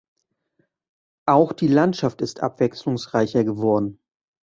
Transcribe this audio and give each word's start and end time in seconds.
Auch 1.27 1.53
die 1.53 1.67
Landschaft 1.67 2.21
ist 2.21 2.39
abwechslungsreicher 2.39 3.43
geworden. 3.43 3.99